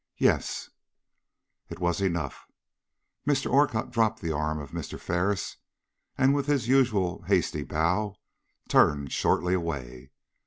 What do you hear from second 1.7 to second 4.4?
was enough. Mr. Orcutt dropped the